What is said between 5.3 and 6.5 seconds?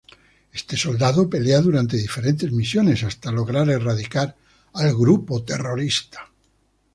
terrorista.